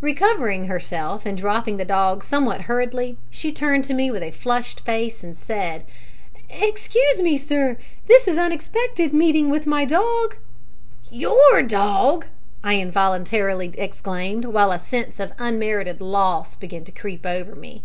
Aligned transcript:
Recovering 0.00 0.68
herself, 0.68 1.26
and 1.26 1.36
dropping 1.36 1.78
the 1.78 1.84
dog 1.84 2.22
somewhat 2.22 2.60
hurriedly, 2.70 3.16
she 3.28 3.50
turned 3.50 3.82
to 3.86 3.92
me 3.92 4.08
with 4.08 4.22
a 4.22 4.30
flushed 4.30 4.82
face 4.84 5.24
and 5.24 5.36
said 5.36 5.84
"Excuse 6.48 7.20
me, 7.20 7.36
sir; 7.36 7.76
this 8.06 8.28
unexpected 8.28 9.12
meeting 9.12 9.50
with 9.50 9.66
my 9.66 9.84
dog" 9.84 10.36
"Your 11.26 11.60
dog!" 11.66 12.26
I 12.62 12.74
involuntarily 12.78 13.74
exclaimed, 13.76 14.44
while 14.44 14.70
a 14.70 14.78
sense 14.78 15.18
of 15.18 15.32
unmerited 15.40 16.00
loss 16.00 16.54
began 16.54 16.84
to 16.84 16.92
creep 16.92 17.26
over 17.26 17.56
me. 17.56 17.82